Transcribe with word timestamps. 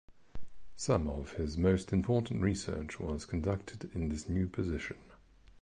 Some 0.77 1.07
of 1.07 1.33
his 1.33 1.59
most 1.59 1.93
important 1.93 2.41
research 2.41 2.99
was 2.99 3.23
conducted 3.23 3.91
in 3.93 4.09
this 4.09 4.27
new 4.27 4.47
position. 4.47 4.97